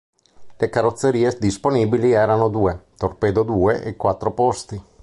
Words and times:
Le 0.57 0.67
carrozzerie 0.69 1.37
disponibili 1.39 2.09
erano 2.11 2.49
due, 2.49 2.85
torpedo 2.97 3.43
due 3.43 3.83
e 3.83 3.95
quattro 3.97 4.31
posti. 4.33 4.81